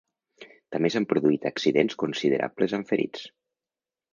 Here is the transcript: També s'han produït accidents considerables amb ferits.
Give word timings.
També 0.75 0.89
s'han 0.93 1.05
produït 1.11 1.45
accidents 1.49 1.99
considerables 2.05 2.77
amb 2.79 2.91
ferits. 2.93 3.29